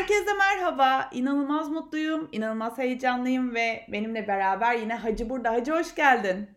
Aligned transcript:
Herkese 0.00 0.32
merhaba. 0.38 1.08
İnanılmaz 1.12 1.68
mutluyum, 1.68 2.28
inanılmaz 2.32 2.78
heyecanlıyım 2.78 3.54
ve 3.54 3.86
benimle 3.88 4.28
beraber 4.28 4.74
yine 4.74 4.94
Hacı 4.94 5.30
burada. 5.30 5.52
Hacı 5.52 5.72
hoş 5.72 5.94
geldin. 5.94 6.50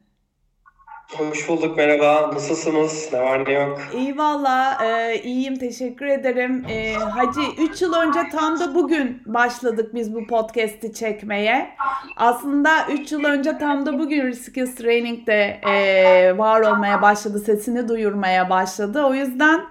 Hoş 1.17 1.49
bulduk, 1.49 1.77
merhaba. 1.77 2.31
Nasılsınız? 2.33 3.09
Ne 3.13 3.19
var 3.19 3.45
ne 3.45 3.53
yok? 3.53 3.81
İyi 3.93 4.17
valla, 4.17 4.77
e, 4.85 5.21
iyiyim 5.21 5.55
teşekkür 5.55 6.05
ederim. 6.05 6.65
E, 6.69 6.93
Hacı 6.93 7.41
3 7.57 7.81
yıl 7.81 7.93
önce 7.93 8.19
tam 8.31 8.59
da 8.59 8.75
bugün 8.75 9.21
başladık 9.25 9.95
biz 9.95 10.15
bu 10.15 10.27
podcast'i 10.27 10.93
çekmeye. 10.93 11.75
Aslında 12.17 12.87
3 12.91 13.11
yıl 13.11 13.23
önce 13.23 13.57
tam 13.57 13.85
da 13.85 13.99
bugün 13.99 14.27
Riskills 14.27 14.75
Training'de 14.75 15.61
e, 15.69 16.37
var 16.37 16.61
olmaya 16.61 17.01
başladı, 17.01 17.39
sesini 17.39 17.87
duyurmaya 17.87 18.49
başladı. 18.49 19.03
O 19.03 19.13
yüzden... 19.13 19.61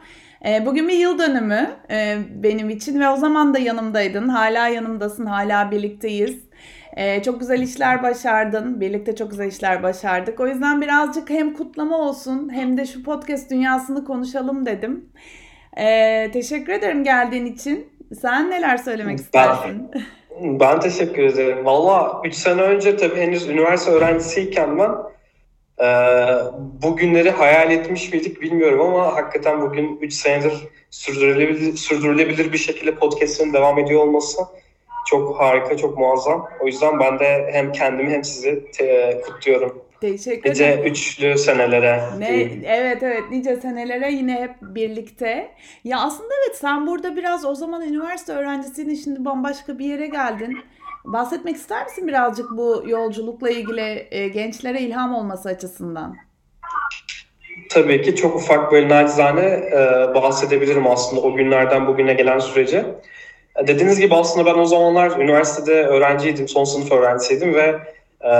E, 0.47 0.67
bugün 0.67 0.89
bir 0.89 0.95
yıl 0.95 1.19
dönümü 1.19 1.71
e, 1.91 2.19
benim 2.35 2.71
için 2.71 3.01
ve 3.01 3.09
o 3.09 3.17
zaman 3.17 3.55
da 3.55 3.59
yanımdaydın. 3.59 4.29
Hala 4.29 4.69
yanımdasın, 4.69 5.27
hala 5.27 5.71
birlikteyiz. 5.71 6.45
E, 6.97 7.23
çok 7.23 7.41
güzel 7.41 7.63
işler 7.63 8.03
başardın. 8.03 8.81
Birlikte 8.81 9.17
çok 9.17 9.31
güzel 9.31 9.47
işler 9.47 9.83
başardık. 9.83 10.41
O 10.41 10.47
yüzden 10.47 10.81
birazcık 10.81 11.31
hem 11.31 11.55
kutlama 11.55 11.99
olsun 11.99 12.51
hem 12.53 12.77
de 12.77 12.87
şu 12.87 13.03
podcast 13.03 13.51
dünyasını 13.51 14.05
konuşalım 14.05 14.67
dedim. 14.67 15.05
E, 15.77 16.31
teşekkür 16.33 16.73
ederim 16.73 17.05
geldiğin 17.05 17.47
için. 17.47 17.89
Sen 18.21 18.51
neler 18.51 18.77
söylemek 18.77 19.19
istersin? 19.19 19.91
Ben, 19.95 20.61
ben 20.61 20.81
teşekkür 20.81 21.23
ederim. 21.23 21.65
Valla 21.65 22.21
3 22.25 22.35
sene 22.35 22.63
önce 22.63 22.97
tabii 22.97 23.17
henüz 23.21 23.49
üniversite 23.49 23.91
öğrencisiyken 23.91 24.79
ben 24.79 24.91
ee, 25.81 25.85
bu 26.83 26.97
günleri 26.97 27.31
hayal 27.31 27.71
etmiş 27.71 28.13
miydik 28.13 28.41
bilmiyorum 28.41 28.81
ama 28.81 29.17
hakikaten 29.17 29.61
bugün 29.61 29.99
3 30.01 30.13
senedir 30.15 30.53
sürdürülebilir, 30.91 31.77
sürdürülebilir 31.77 32.53
bir 32.53 32.59
şekilde 32.59 32.95
podcast'ın 32.95 33.53
devam 33.53 33.79
ediyor 33.79 34.01
olması 34.01 34.43
çok 35.07 35.41
harika, 35.41 35.77
çok 35.77 35.99
muazzam. 35.99 36.49
O 36.61 36.67
yüzden 36.67 37.01
ben 37.01 37.19
de 37.19 37.51
hem 37.53 37.73
kendimi 37.73 38.11
hem 38.11 38.25
sizi 38.25 38.71
te- 38.73 39.21
kutluyorum. 39.27 39.85
Teşekkür 40.01 40.51
nice 40.51 40.65
ederim. 40.65 40.85
üçlü 40.93 41.39
senelere. 41.39 42.01
Ne, 42.19 42.49
evet 42.67 43.03
evet 43.03 43.23
nice 43.31 43.57
senelere 43.57 44.13
yine 44.13 44.35
hep 44.41 44.55
birlikte. 44.63 45.51
Ya 45.85 46.01
aslında 46.01 46.35
evet 46.47 46.57
sen 46.57 46.87
burada 46.87 47.17
biraz 47.17 47.45
o 47.45 47.55
zaman 47.55 47.83
üniversite 47.83 48.33
öğrencisiydin 48.33 48.95
şimdi 48.95 49.25
bambaşka 49.25 49.79
bir 49.79 49.85
yere 49.85 50.07
geldin. 50.07 50.59
Bahsetmek 51.05 51.57
ister 51.57 51.85
misin 51.85 52.09
birazcık 52.09 52.51
bu 52.51 52.85
yolculukla 52.87 53.51
ilgili 53.51 54.09
e, 54.11 54.29
gençlere 54.29 54.81
ilham 54.81 55.15
olması 55.15 55.49
açısından? 55.49 56.17
Tabii 57.71 58.03
ki 58.03 58.17
çok 58.17 58.37
ufak 58.37 58.73
böyle 58.73 58.89
nacizane 58.89 59.45
e, 59.45 60.15
bahsedebilirim 60.15 60.87
aslında 60.87 61.23
o 61.23 61.35
günlerden 61.35 61.87
bugüne 61.87 62.15
gelen 62.15 62.39
sürece. 62.39 62.87
E, 63.57 63.67
dediğiniz 63.67 64.01
gibi 64.01 64.15
aslında 64.15 64.47
ben 64.47 64.59
o 64.59 64.65
zamanlar 64.65 65.21
üniversitede 65.21 65.87
öğrenciydim, 65.87 66.49
son 66.49 66.65
sınıf 66.65 66.93
öğrencisiydim 66.93 67.55
ve 67.55 67.79
e, 68.21 68.33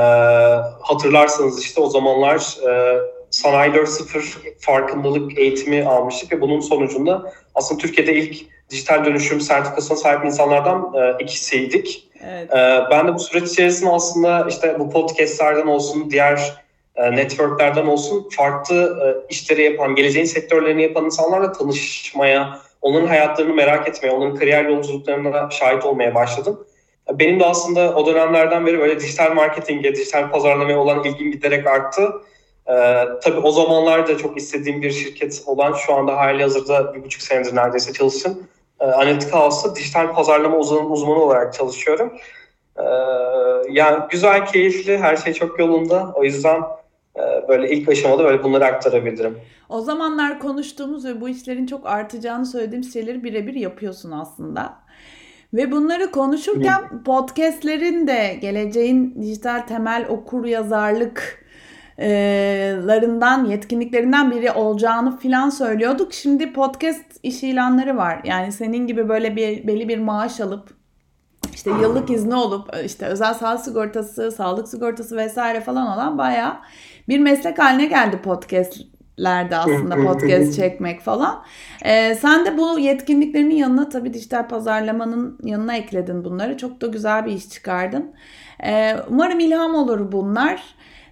hatırlarsanız 0.81 1.63
işte 1.63 1.81
o 1.81 1.91
zamanlar 1.91 2.57
e, 2.69 3.01
Sanayi 3.33 3.73
4.0 3.73 4.23
farkındalık 4.59 5.39
eğitimi 5.39 5.85
almıştık 5.85 6.33
ve 6.33 6.41
bunun 6.41 6.61
sonucunda 6.61 7.33
aslında 7.55 7.81
Türkiye'de 7.81 8.15
ilk 8.15 8.37
dijital 8.71 9.05
dönüşüm 9.05 9.41
sertifikasına 9.41 9.97
sahip 9.97 10.25
insanlardan 10.25 10.93
e, 10.95 11.23
ikisiydik. 11.23 12.09
Evet. 12.25 12.53
E, 12.53 12.81
ben 12.91 13.09
de 13.09 13.15
bu 13.15 13.19
süreç 13.19 13.51
içerisinde 13.51 13.91
aslında 13.91 14.47
işte 14.49 14.77
bu 14.79 14.91
podcastlerden 14.91 15.67
olsun, 15.67 16.11
diğer 16.11 16.63
e, 16.97 17.17
networklerden 17.17 17.87
olsun 17.87 18.29
farklı 18.37 18.99
e, 19.05 19.33
işleri 19.33 19.63
yapan, 19.63 19.95
geleceğin 19.95 20.27
sektörlerini 20.27 20.83
yapan 20.83 21.05
insanlarla 21.05 21.53
tanışmaya, 21.53 22.59
onların 22.83 23.07
hayatlarını 23.07 23.55
merak 23.55 23.89
etmeye, 23.89 24.11
onların 24.11 24.37
kariyer 24.37 24.65
yolculuklarına 24.65 25.51
şahit 25.51 25.85
olmaya 25.85 26.15
başladım. 26.15 26.67
Benim 27.13 27.41
de 27.41 27.47
aslında 27.47 27.95
o 27.95 28.07
dönemlerden 28.07 28.67
beri 28.67 28.79
böyle 28.79 29.01
dijital 29.01 29.35
marketinge, 29.35 29.95
dijital 29.95 30.31
pazarlamaya 30.31 30.79
olan 30.79 31.05
ilgim 31.05 31.33
giderek 31.33 31.67
arttı. 31.67 32.13
Ee, 32.69 33.05
tabii 33.23 33.39
o 33.43 33.51
zamanlarda 33.51 34.19
çok 34.19 34.37
istediğim 34.37 34.83
bir 34.83 34.91
şirket 34.91 35.43
olan 35.47 35.73
şu 35.73 35.95
anda 35.95 36.17
hali 36.17 36.43
hazırda 36.43 36.95
bir 36.95 37.05
buçuk 37.05 37.23
senedir 37.23 37.57
neredeyse 37.57 37.93
çalıştım. 37.93 38.39
Ee, 38.81 38.85
Analytica 38.85 39.41
House'da 39.41 39.77
dijital 39.77 40.15
pazarlama 40.15 40.57
uzmanı, 40.57 40.89
uzmanı 40.89 41.23
olarak 41.23 41.55
çalışıyorum. 41.55 42.13
Ee, 42.79 42.83
yani 43.71 43.99
güzel, 44.11 44.47
keyifli, 44.47 44.99
her 44.99 45.17
şey 45.17 45.33
çok 45.33 45.59
yolunda. 45.59 46.13
O 46.15 46.25
yüzden 46.25 46.63
e, 47.17 47.49
böyle 47.49 47.71
ilk 47.71 47.89
aşamada 47.89 48.25
böyle 48.25 48.43
bunları 48.43 48.65
aktarabilirim. 48.65 49.39
O 49.69 49.81
zamanlar 49.81 50.39
konuştuğumuz 50.39 51.05
ve 51.05 51.21
bu 51.21 51.29
işlerin 51.29 51.67
çok 51.67 51.87
artacağını 51.87 52.47
söylediğim 52.47 52.85
şeyleri 52.85 53.25
birebir 53.25 53.55
yapıyorsun 53.55 54.11
aslında. 54.11 54.83
Ve 55.55 55.73
bunları 55.73 56.11
konuşurken 56.11 57.03
podcastlerin 57.05 58.07
de 58.07 58.39
geleceğin 58.41 59.23
dijital 59.23 59.61
temel 59.61 60.07
okur 60.09 60.45
yazarlık 60.45 61.42
larından, 62.87 63.45
yetkinliklerinden 63.45 64.31
biri 64.31 64.53
olacağını 64.53 65.19
filan 65.19 65.51
söylüyorduk. 65.51 66.13
Şimdi 66.15 66.53
podcast 66.53 67.05
iş 67.23 67.43
ilanları 67.43 67.97
var. 67.97 68.21
Yani 68.25 68.53
senin 68.53 68.87
gibi 68.87 69.09
böyle 69.09 69.37
bir 69.37 69.67
belli 69.67 69.89
bir 69.89 69.99
maaş 69.99 70.41
alıp 70.41 70.83
işte 71.55 71.71
yıllık 71.71 72.11
izni 72.11 72.35
olup 72.35 72.71
işte 72.85 73.07
özel 73.07 73.35
sağlık 73.35 73.61
sigortası, 73.61 74.33
sağlık 74.33 74.69
sigortası 74.69 75.17
vesaire 75.17 75.61
falan 75.61 75.87
olan 75.87 76.19
bayağı 76.19 76.57
bir 77.09 77.19
meslek 77.19 77.59
haline 77.59 77.87
geldi 77.87 78.19
podcastlerde 78.23 79.57
aslında 79.57 79.97
podcast 79.97 80.57
çekmek 80.57 81.01
falan. 81.01 81.45
Ee, 81.85 82.15
sen 82.15 82.47
de 82.47 82.59
bu 82.59 82.79
yetkinliklerinin 82.79 83.55
yanına 83.55 83.89
tabii 83.89 84.15
dijital 84.15 84.49
pazarlamanın 84.49 85.39
yanına 85.43 85.77
ekledin 85.77 86.25
bunları. 86.25 86.57
Çok 86.57 86.81
da 86.81 86.87
güzel 86.87 87.27
bir 87.27 87.33
iş 87.33 87.49
çıkardın. 87.49 88.15
Ee, 88.65 88.97
umarım 89.09 89.41
ilham 89.41 89.75
olur 89.75 90.13
bunlar. 90.13 90.63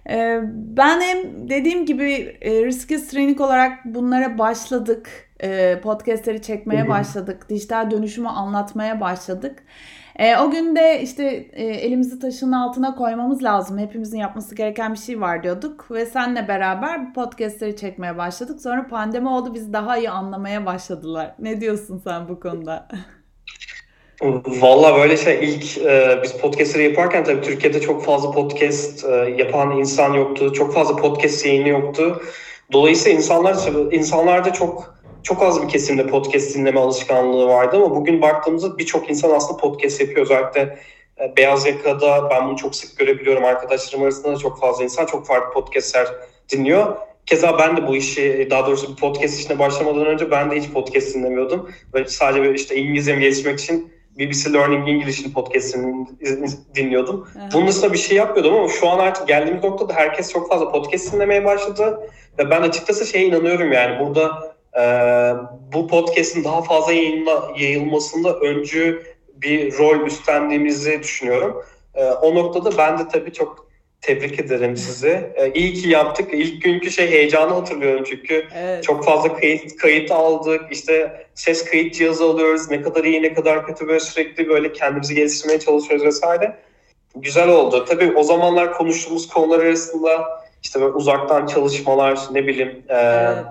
Ee, 0.09 0.39
ben 0.53 1.01
hem 1.01 1.49
dediğim 1.49 1.85
gibi 1.85 2.37
e, 2.41 2.65
riski 2.65 3.07
training 3.07 3.41
olarak 3.41 3.85
bunlara 3.85 4.37
başladık. 4.37 5.09
Ee, 5.43 5.79
podcastleri 5.83 6.41
çekmeye 6.41 6.89
başladık. 6.89 7.49
Dijital 7.49 7.91
dönüşümü 7.91 8.27
anlatmaya 8.27 9.01
başladık. 9.01 9.63
E, 10.15 10.37
o 10.37 10.51
gün 10.51 10.75
de 10.75 11.01
işte 11.01 11.23
e, 11.51 11.63
elimizi 11.63 12.19
taşın 12.19 12.51
altına 12.51 12.95
koymamız 12.95 13.43
lazım. 13.43 13.77
Hepimizin 13.77 14.17
yapması 14.17 14.55
gereken 14.55 14.93
bir 14.93 14.99
şey 14.99 15.21
var 15.21 15.43
diyorduk. 15.43 15.91
Ve 15.91 16.05
senle 16.05 16.47
beraber 16.47 17.13
podcastleri 17.13 17.75
çekmeye 17.75 18.17
başladık. 18.17 18.61
Sonra 18.61 18.87
pandemi 18.87 19.29
oldu 19.29 19.53
bizi 19.53 19.73
daha 19.73 19.97
iyi 19.97 20.09
anlamaya 20.09 20.65
başladılar. 20.65 21.35
Ne 21.39 21.61
diyorsun 21.61 22.01
sen 22.03 22.29
bu 22.29 22.39
konuda? 22.39 22.87
Valla 24.45 24.97
böyle 24.97 25.17
şey 25.17 25.39
ilk 25.41 25.77
e, 25.77 26.19
biz 26.23 26.33
podcastleri 26.33 26.83
yaparken 26.83 27.23
tabii 27.23 27.41
Türkiye'de 27.41 27.81
çok 27.81 28.05
fazla 28.05 28.31
podcast 28.31 29.05
e, 29.05 29.35
yapan 29.37 29.77
insan 29.77 30.13
yoktu. 30.13 30.53
Çok 30.53 30.73
fazla 30.73 30.95
podcast 30.95 31.45
yayını 31.45 31.69
yoktu. 31.69 32.21
Dolayısıyla 32.71 33.17
insanlar 33.17 33.57
insanlarda 33.91 34.53
çok 34.53 34.95
çok 35.23 35.43
az 35.43 35.63
bir 35.63 35.67
kesimde 35.67 36.07
podcast 36.07 36.55
dinleme 36.55 36.79
alışkanlığı 36.79 37.47
vardı 37.47 37.77
ama 37.77 37.95
bugün 37.95 38.21
baktığımızda 38.21 38.77
birçok 38.77 39.09
insan 39.09 39.29
aslında 39.29 39.61
podcast 39.61 40.01
yapıyor. 40.01 40.25
Özellikle 40.25 40.79
e, 41.19 41.37
beyaz 41.37 41.65
yakada 41.65 42.29
ben 42.29 42.47
bunu 42.47 42.57
çok 42.57 42.75
sık 42.75 42.99
görebiliyorum. 42.99 43.45
Arkadaşlarım 43.45 44.03
arasında 44.03 44.35
da 44.35 44.37
çok 44.37 44.59
fazla 44.59 44.83
insan 44.83 45.05
çok 45.05 45.27
farklı 45.27 45.53
podcastler 45.53 46.07
dinliyor. 46.49 46.97
Keza 47.25 47.59
ben 47.59 47.77
de 47.77 47.87
bu 47.87 47.95
işi 47.95 48.47
daha 48.51 48.67
doğrusu 48.67 48.91
bir 48.91 49.01
podcast 49.01 49.39
işine 49.39 49.59
başlamadan 49.59 50.05
önce 50.05 50.31
ben 50.31 50.51
de 50.51 50.55
hiç 50.55 50.69
podcast 50.71 51.15
dinlemiyordum. 51.15 51.69
Böyle 51.93 52.07
sadece 52.07 52.53
işte 52.53 52.75
İngilizcemi 52.75 53.21
geliştirmek 53.21 53.59
için 53.59 54.00
BBC 54.21 54.53
Learning 54.53 54.89
English'in 54.89 55.31
podcastini 55.31 56.07
dinliyordum. 56.75 57.27
Aha. 57.39 57.49
Bunun 57.53 57.67
dışında 57.67 57.93
bir 57.93 57.97
şey 57.97 58.17
yapmıyordum 58.17 58.53
ama 58.55 58.67
şu 58.67 58.89
an 58.89 58.99
artık 58.99 59.27
geldiğimiz 59.27 59.63
noktada 59.63 59.93
herkes 59.93 60.31
çok 60.31 60.49
fazla 60.49 60.71
podcast 60.71 61.13
dinlemeye 61.13 61.45
başladı. 61.45 62.09
Ve 62.39 62.49
ben 62.49 62.61
açıkçası 62.61 63.05
şeye 63.05 63.25
inanıyorum 63.25 63.71
yani 63.71 63.99
burada 63.99 64.55
e, 64.79 64.83
bu 65.73 65.87
podcast'in 65.87 66.43
daha 66.43 66.61
fazla 66.61 66.93
yayınla, 66.93 67.51
yayılmasında 67.59 68.39
öncü 68.39 69.03
bir 69.35 69.77
rol 69.77 70.05
üstlendiğimizi 70.05 70.99
düşünüyorum. 71.03 71.63
E, 71.93 72.05
o 72.05 72.35
noktada 72.35 72.77
ben 72.77 72.99
de 72.99 73.07
tabii 73.07 73.33
çok 73.33 73.70
Tebrik 74.01 74.39
ederim 74.39 74.77
sizi. 74.77 75.31
Ee, 75.35 75.51
iyi 75.53 75.73
ki 75.73 75.89
yaptık. 75.89 76.33
İlk 76.33 76.63
günkü 76.63 76.91
şey 76.91 77.11
heyecanı 77.11 77.53
hatırlıyorum 77.53 78.03
çünkü 78.09 78.47
evet. 78.55 78.83
çok 78.83 79.05
fazla 79.05 79.35
kayıt 79.35 79.75
kayıt 79.75 80.11
aldık. 80.11 80.61
İşte 80.71 81.25
ses 81.35 81.65
kayıt 81.65 81.95
cihazı 81.95 82.23
alıyoruz. 82.23 82.71
Ne 82.71 82.81
kadar 82.81 83.03
iyi 83.03 83.21
ne 83.21 83.33
kadar 83.33 83.67
kötü 83.67 83.87
böyle 83.87 83.99
sürekli 83.99 84.49
böyle 84.49 84.73
kendimizi 84.73 85.15
geliştirmeye 85.15 85.59
çalışıyoruz 85.59 86.05
vesaire. 86.05 86.57
Güzel 87.15 87.49
oldu. 87.49 87.85
Tabii 87.85 88.13
o 88.15 88.23
zamanlar 88.23 88.73
konuştuğumuz 88.73 89.27
konular 89.27 89.59
arasında 89.59 90.41
işte 90.63 90.81
böyle 90.81 90.93
uzaktan 90.93 91.45
çalışmalar 91.45 92.19
ne 92.31 92.47
bileyim 92.47 92.83
e, 92.89 92.95
evet. 92.95 93.45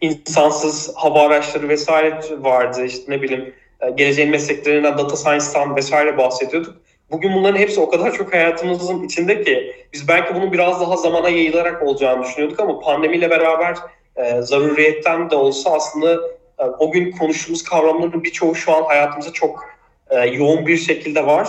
insansız 0.00 0.92
hava 0.96 1.22
araçları 1.22 1.68
vesaire 1.68 2.20
vardı. 2.40 2.84
İşte 2.84 3.12
ne 3.12 3.22
bileyim 3.22 3.54
e, 3.80 3.90
geleceğin 3.90 4.30
mesleklerinden 4.30 4.98
data 4.98 5.16
science'tan 5.16 5.76
vesaire 5.76 6.18
bahsediyorduk 6.18 6.83
Bugün 7.10 7.34
bunların 7.34 7.58
hepsi 7.58 7.80
o 7.80 7.90
kadar 7.90 8.12
çok 8.12 8.32
hayatımızın 8.32 9.02
içinde 9.02 9.42
ki 9.42 9.74
biz 9.92 10.08
belki 10.08 10.34
bunun 10.34 10.52
biraz 10.52 10.80
daha 10.80 10.96
zamana 10.96 11.28
yayılarak 11.28 11.82
olacağını 11.82 12.24
düşünüyorduk 12.24 12.60
ama 12.60 12.80
pandemiyle 12.80 13.30
beraber 13.30 13.76
e, 14.16 14.42
zaruriyetten 14.42 15.30
de 15.30 15.36
olsa 15.36 15.70
aslında 15.72 16.14
e, 16.58 16.64
o 16.64 16.90
gün 16.90 17.10
konuştuğumuz 17.10 17.64
kavramların 17.64 18.24
birçoğu 18.24 18.54
şu 18.54 18.72
an 18.76 18.82
hayatımızda 18.82 19.32
çok 19.32 19.64
e, 20.10 20.18
yoğun 20.18 20.66
bir 20.66 20.76
şekilde 20.76 21.26
var. 21.26 21.48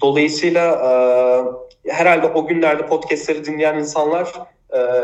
Dolayısıyla 0.00 0.72
e, 1.86 1.92
herhalde 1.92 2.26
o 2.26 2.46
günlerde 2.46 2.86
podcastleri 2.86 3.44
dinleyen 3.44 3.78
insanlar 3.78 4.32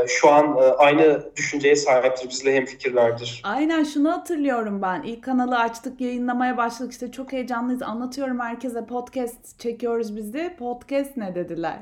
şu 0.08 0.30
an 0.30 0.56
e, 0.56 0.60
aynı 0.60 1.22
düşünceye 1.36 1.76
sahiptir, 1.76 2.28
bizle 2.28 2.54
hemfikirlerdir. 2.54 3.40
Aynen 3.44 3.84
şunu 3.84 4.12
hatırlıyorum 4.12 4.82
ben. 4.82 5.02
İlk 5.02 5.24
kanalı 5.24 5.58
açtık, 5.58 6.00
yayınlamaya 6.00 6.56
başladık. 6.56 6.92
İşte 6.92 7.12
çok 7.12 7.32
heyecanlıyız. 7.32 7.82
Anlatıyorum 7.82 8.40
herkese 8.40 8.86
podcast 8.86 9.60
çekiyoruz 9.60 10.16
biz 10.16 10.34
de. 10.34 10.56
Podcast 10.58 11.16
ne 11.16 11.34
dediler. 11.34 11.78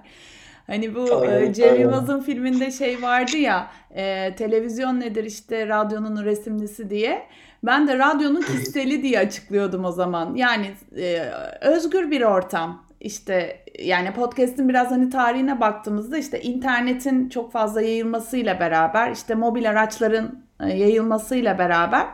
Hani 0.67 0.95
bu 0.95 1.17
aynen, 1.21 1.43
e, 1.43 1.55
Cem 1.55 1.81
Yılmaz'ın 1.81 2.21
filminde 2.21 2.71
şey 2.71 3.03
vardı 3.03 3.37
ya 3.37 3.71
e, 3.95 4.35
televizyon 4.35 5.01
nedir 5.01 5.25
işte 5.25 5.69
radyonun 5.69 6.25
resimlisi 6.25 6.91
diye. 6.91 7.27
Ben 7.63 7.89
de 7.89 7.99
radyonun 7.99 8.43
kisteli 8.43 9.03
diye 9.03 9.19
açıklıyordum 9.19 9.85
o 9.85 9.93
zaman. 9.93 10.35
Yani 10.35 10.71
e, 10.97 11.31
özgür 11.61 12.11
bir 12.11 12.23
ortam 12.23 12.85
işte 13.03 13.65
yani 13.79 14.13
podcast'in 14.13 14.69
biraz 14.69 14.91
hani 14.91 15.11
tarihine 15.11 15.61
baktığımızda 15.61 16.19
işte 16.19 16.41
internetin 16.41 17.29
çok 17.29 17.53
fazla 17.53 17.83
yayılmasıyla 17.83 18.61
beraber 18.61 19.11
işte 19.11 19.35
mobil 19.35 19.71
araçların 19.71 20.39
e, 20.61 20.69
yayılmasıyla 20.69 21.59
beraber 21.59 22.07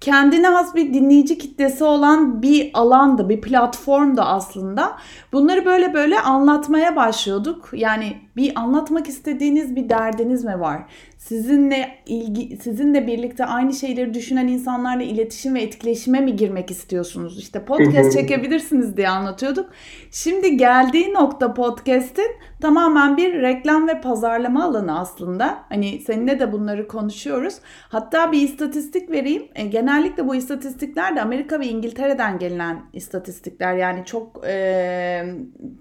kendine 0.00 0.48
has 0.48 0.74
bir 0.74 0.94
dinleyici 0.94 1.38
kitlesi 1.38 1.84
olan 1.84 2.42
bir 2.42 2.70
alandı, 2.74 3.28
bir 3.28 3.40
platformdu 3.40 4.20
aslında. 4.20 4.96
Bunları 5.32 5.64
böyle 5.64 5.94
böyle 5.94 6.20
anlatmaya 6.20 6.96
başlıyorduk. 6.96 7.70
Yani 7.72 8.16
bir 8.36 8.52
anlatmak 8.60 9.08
istediğiniz 9.08 9.76
bir 9.76 9.88
derdiniz 9.88 10.44
mi 10.44 10.60
var? 10.60 10.82
Sizinle 11.20 11.94
ilgi 12.06 12.56
sizinle 12.56 13.06
birlikte 13.06 13.44
aynı 13.44 13.74
şeyleri 13.74 14.14
düşünen 14.14 14.48
insanlarla 14.48 15.02
iletişim 15.02 15.54
ve 15.54 15.62
etkileşime 15.62 16.20
mi 16.20 16.36
girmek 16.36 16.70
istiyorsunuz? 16.70 17.38
İşte 17.38 17.64
podcast 17.64 18.12
çekebilirsiniz 18.12 18.96
diye 18.96 19.08
anlatıyorduk. 19.08 19.70
Şimdi 20.10 20.56
geldiği 20.56 21.14
nokta 21.14 21.54
podcast'in 21.54 22.30
tamamen 22.60 23.16
bir 23.16 23.42
reklam 23.42 23.88
ve 23.88 24.00
pazarlama 24.00 24.64
alanı 24.64 25.00
aslında. 25.00 25.58
Hani 25.68 26.00
seninle 26.06 26.40
de 26.40 26.52
bunları 26.52 26.88
konuşuyoruz. 26.88 27.54
Hatta 27.88 28.32
bir 28.32 28.42
istatistik 28.42 29.10
vereyim. 29.10 29.48
E, 29.54 29.66
genellikle 29.66 30.28
bu 30.28 30.34
istatistikler 30.34 31.16
de 31.16 31.22
Amerika 31.22 31.60
ve 31.60 31.66
İngiltere'den 31.66 32.38
gelen 32.38 32.82
istatistikler. 32.92 33.74
Yani 33.74 34.04
çok 34.04 34.40
e, 34.46 35.24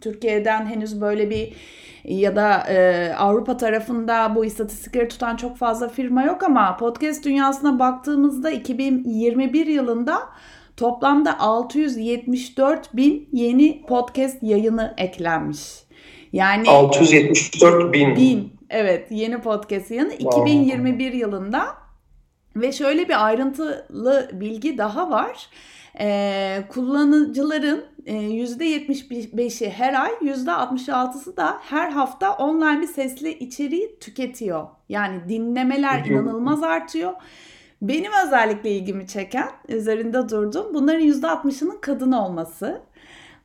Türkiye'den 0.01 0.65
henüz 0.65 1.01
böyle 1.01 1.30
bir 1.30 1.53
ya 2.03 2.36
da 2.36 2.63
e, 2.69 3.13
Avrupa 3.13 3.57
tarafında 3.57 4.36
bu 4.36 4.45
istatistikleri 4.45 5.07
tutan 5.07 5.29
çok 5.36 5.58
fazla 5.58 5.90
firma 5.90 6.24
yok 6.24 6.44
ama 6.44 6.78
podcast 6.78 7.26
dünyasına 7.26 7.80
baktığımızda 7.80 8.52
2021 8.52 9.68
yılında 9.68 10.20
toplamda 10.78 11.40
674 11.40 12.96
bin 12.96 13.30
yeni 13.34 13.86
podcast 13.88 14.44
yayını 14.44 14.94
eklenmiş. 14.98 15.60
Yani 16.34 16.70
674 16.70 17.94
bin. 17.94 18.16
bin 18.16 18.54
evet 18.70 19.08
yeni 19.10 19.42
podcast 19.42 19.92
yayını 19.92 20.10
wow. 20.10 20.42
2021 20.42 21.14
yılında 21.14 21.79
ve 22.62 22.72
şöyle 22.72 23.10
bir 23.10 23.26
ayrıntılı 23.26 24.30
bilgi 24.34 24.78
daha 24.78 25.10
var. 25.10 25.50
Ee, 26.00 26.64
kullanıcıların 26.70 27.86
%75'i 28.06 29.70
her 29.70 30.04
ay, 30.04 30.12
%66'sı 30.12 31.38
da 31.38 31.58
her 31.62 31.90
hafta 31.90 32.34
online 32.34 32.82
bir 32.82 32.88
sesli 32.88 33.34
içeriği 33.34 34.00
tüketiyor. 34.00 34.68
Yani 34.90 35.30
dinlemeler 35.30 36.06
inanılmaz 36.06 36.64
artıyor. 36.64 37.14
Benim 37.82 38.12
özellikle 38.26 38.72
ilgimi 38.72 39.08
çeken, 39.08 39.50
üzerinde 39.68 40.30
durdum, 40.30 40.74
bunların 40.74 41.02
%60'ının 41.02 41.82
kadın 41.82 42.12
olması. 42.12 42.82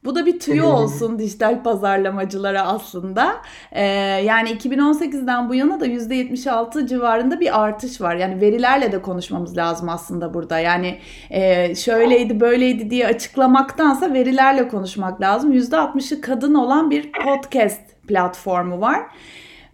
Bu 0.04 0.14
da 0.14 0.26
bir 0.26 0.38
tüyo 0.38 0.66
olsun 0.66 1.18
dijital 1.18 1.62
pazarlamacılara 1.62 2.62
aslında. 2.62 3.36
Ee, 3.72 3.84
yani 4.24 4.50
2018'den 4.50 5.48
bu 5.48 5.54
yana 5.54 5.80
da 5.80 5.86
%76 5.86 6.86
civarında 6.86 7.40
bir 7.40 7.62
artış 7.62 8.00
var. 8.00 8.16
Yani 8.16 8.40
verilerle 8.40 8.92
de 8.92 9.02
konuşmamız 9.02 9.56
lazım 9.56 9.88
aslında 9.88 10.34
burada. 10.34 10.58
Yani 10.58 10.98
e, 11.30 11.74
şöyleydi 11.74 12.40
böyleydi 12.40 12.90
diye 12.90 13.06
açıklamaktansa 13.06 14.12
verilerle 14.12 14.68
konuşmak 14.68 15.20
lazım. 15.20 15.52
%60'ı 15.52 16.20
kadın 16.20 16.54
olan 16.54 16.90
bir 16.90 17.12
podcast 17.12 17.80
platformu 18.08 18.80
var. 18.80 19.00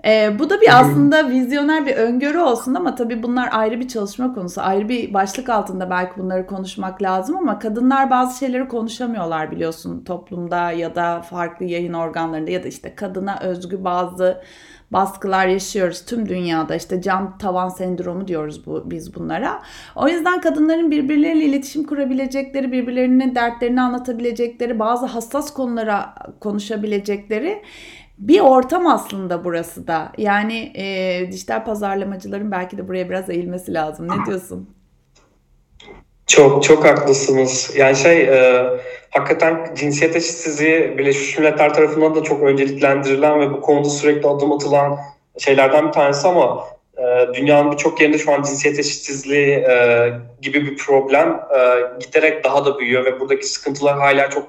E, 0.04 0.38
bu 0.38 0.50
da 0.50 0.60
bir 0.60 0.80
aslında 0.80 1.28
vizyoner 1.28 1.86
bir 1.86 1.96
öngörü 1.96 2.38
olsun 2.38 2.74
ama 2.74 2.94
tabii 2.94 3.22
bunlar 3.22 3.48
ayrı 3.52 3.80
bir 3.80 3.88
çalışma 3.88 4.34
konusu. 4.34 4.60
Ayrı 4.60 4.88
bir 4.88 5.14
başlık 5.14 5.48
altında 5.48 5.90
belki 5.90 6.20
bunları 6.20 6.46
konuşmak 6.46 7.02
lazım 7.02 7.36
ama 7.36 7.58
kadınlar 7.58 8.10
bazı 8.10 8.38
şeyleri 8.38 8.68
konuşamıyorlar 8.68 9.50
biliyorsun 9.50 10.04
toplumda 10.04 10.72
ya 10.72 10.94
da 10.94 11.22
farklı 11.22 11.66
yayın 11.66 11.92
organlarında 11.92 12.50
ya 12.50 12.62
da 12.62 12.68
işte 12.68 12.94
kadına 12.94 13.38
özgü 13.40 13.84
bazı 13.84 14.42
baskılar 14.90 15.46
yaşıyoruz 15.46 16.04
tüm 16.04 16.28
dünyada 16.28 16.74
işte 16.74 17.02
cam 17.02 17.38
tavan 17.38 17.68
sendromu 17.68 18.28
diyoruz 18.28 18.66
bu 18.66 18.90
biz 18.90 19.14
bunlara. 19.14 19.62
O 19.96 20.08
yüzden 20.08 20.40
kadınların 20.40 20.90
birbirleriyle 20.90 21.44
iletişim 21.44 21.84
kurabilecekleri, 21.84 22.72
birbirlerinin 22.72 23.34
dertlerini 23.34 23.80
anlatabilecekleri, 23.80 24.78
bazı 24.78 25.06
hassas 25.06 25.54
konulara 25.54 26.14
konuşabilecekleri 26.40 27.62
bir 28.20 28.40
ortam 28.40 28.86
aslında 28.86 29.44
burası 29.44 29.86
da. 29.86 30.12
Yani 30.18 30.72
e, 30.74 31.32
dijital 31.32 31.64
pazarlamacıların 31.64 32.50
belki 32.50 32.78
de 32.78 32.88
buraya 32.88 33.08
biraz 33.08 33.30
eğilmesi 33.30 33.74
lazım. 33.74 34.08
Ne 34.08 34.26
diyorsun? 34.26 34.70
Çok 36.26 36.62
çok 36.62 36.84
haklısınız. 36.84 37.70
Yani 37.76 37.96
şey 37.96 38.22
e, 38.22 38.66
hakikaten 39.10 39.74
cinsiyet 39.74 40.16
eşitsizliği 40.16 40.98
Birleşmiş 40.98 41.38
Milletler 41.38 41.74
tarafından 41.74 42.14
da 42.14 42.22
çok 42.22 42.42
önceliklendirilen 42.42 43.40
ve 43.40 43.50
bu 43.50 43.60
konuda 43.60 43.88
sürekli 43.88 44.28
adım 44.28 44.52
atılan 44.52 44.98
şeylerden 45.38 45.88
bir 45.88 45.92
tanesi 45.92 46.28
ama 46.28 46.64
e, 46.98 47.34
dünyanın 47.34 47.72
birçok 47.72 48.00
yerinde 48.00 48.18
şu 48.18 48.32
an 48.32 48.42
cinsiyet 48.42 48.78
eşitsizliği 48.78 49.48
e, 49.48 50.12
gibi 50.42 50.66
bir 50.66 50.76
problem 50.76 51.28
e, 51.28 51.58
giderek 52.00 52.44
daha 52.44 52.64
da 52.64 52.78
büyüyor 52.78 53.04
ve 53.04 53.20
buradaki 53.20 53.46
sıkıntılar 53.46 53.98
hala 53.98 54.30
çok 54.30 54.48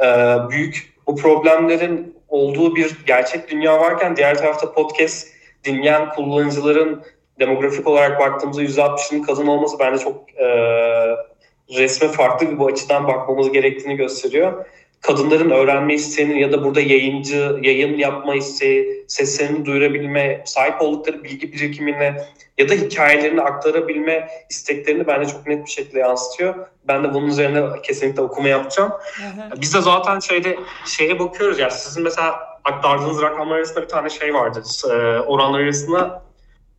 e, 0.00 0.06
büyük. 0.50 0.90
Bu 1.06 1.16
problemlerin 1.16 2.19
olduğu 2.30 2.76
bir 2.76 2.96
gerçek 3.06 3.50
dünya 3.50 3.80
varken 3.80 4.16
diğer 4.16 4.38
tarafta 4.38 4.72
podcast 4.72 5.28
dinleyen 5.64 6.08
kullanıcıların 6.08 7.02
demografik 7.40 7.86
olarak 7.86 8.20
baktığımızda 8.20 8.62
%60'ının 8.62 9.22
kadın 9.22 9.46
olması 9.46 9.78
bence 9.78 10.04
çok 10.04 10.38
e, 10.38 10.46
resme 11.76 12.08
farklı 12.08 12.50
bir 12.50 12.58
bu 12.58 12.66
açıdan 12.66 13.08
bakmamız 13.08 13.52
gerektiğini 13.52 13.96
gösteriyor. 13.96 14.66
Kadınların 15.00 15.50
öğrenme 15.50 15.94
isteğini 15.94 16.40
ya 16.40 16.52
da 16.52 16.64
burada 16.64 16.80
yayıncı, 16.80 17.58
yayın 17.62 17.98
yapma 17.98 18.34
isteği, 18.34 19.04
seslerini 19.08 19.64
duyurabilme, 19.64 20.42
sahip 20.46 20.82
oldukları 20.82 21.24
bilgi 21.24 21.52
birikimine 21.52 22.24
ya 22.58 22.68
da 22.68 22.74
hikayelerini 22.74 23.40
aktarabilme 23.40 24.28
isteklerini 24.50 25.06
bence 25.06 25.32
çok 25.32 25.46
net 25.46 25.66
bir 25.66 25.70
şekilde 25.70 25.98
yansıtıyor. 25.98 26.54
Ben 26.88 27.04
de 27.04 27.14
bunun 27.14 27.28
üzerine 27.28 27.62
kesinlikle 27.82 28.22
okuma 28.22 28.48
yapacağım. 28.48 28.92
Biz 29.60 29.74
de 29.74 29.80
zaten 29.80 30.18
şeyde 30.18 30.58
şeye 30.86 31.18
bakıyoruz 31.18 31.58
ya 31.58 31.70
sizin 31.70 32.02
mesela 32.02 32.40
aktardığınız 32.64 33.22
rakamlar 33.22 33.56
arasında 33.56 33.82
bir 33.82 33.88
tane 33.88 34.10
şey 34.10 34.34
vardı. 34.34 34.62
E, 34.84 34.92
oranlar 35.20 35.60
arasında 35.60 36.22